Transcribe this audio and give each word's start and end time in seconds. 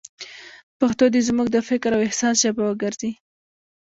پښتو 0.79 1.05
دې 1.13 1.21
زموږ 1.27 1.47
د 1.51 1.57
فکر 1.69 1.89
او 1.95 2.01
احساس 2.07 2.35
ژبه 2.43 2.63
وګرځي. 2.65 3.11